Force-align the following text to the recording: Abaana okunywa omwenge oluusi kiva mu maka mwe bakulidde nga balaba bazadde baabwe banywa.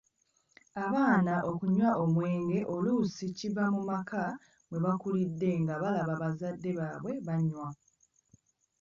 Abaana 0.83 1.33
okunywa 1.51 1.89
omwenge 2.03 2.59
oluusi 2.75 3.25
kiva 3.37 3.63
mu 3.75 3.81
maka 3.91 4.23
mwe 4.69 4.77
bakulidde 4.85 5.49
nga 5.61 5.75
balaba 5.81 6.13
bazadde 6.21 6.69
baabwe 6.79 7.13
banywa. 7.27 7.67